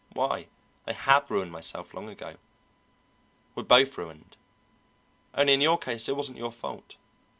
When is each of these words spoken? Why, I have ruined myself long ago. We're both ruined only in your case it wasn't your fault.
Why, 0.15 0.47
I 0.87 0.93
have 0.93 1.29
ruined 1.29 1.51
myself 1.51 1.93
long 1.93 2.09
ago. 2.09 2.37
We're 3.53 3.61
both 3.61 3.95
ruined 3.99 4.35
only 5.35 5.53
in 5.53 5.61
your 5.61 5.77
case 5.77 6.09
it 6.09 6.15
wasn't 6.15 6.39
your 6.39 6.51
fault. 6.51 6.95